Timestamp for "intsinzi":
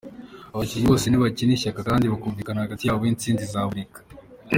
3.05-3.43